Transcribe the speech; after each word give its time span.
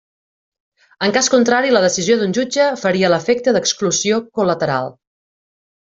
En 1.07 1.13
cas 1.17 1.29
contrari, 1.33 1.73
la 1.77 1.83
decisió 1.85 2.17
d'un 2.23 2.33
jutge 2.39 2.67
faria 2.87 3.13
l'efecte 3.15 3.55
d'exclusió 3.59 4.19
col·lateral. 4.41 4.95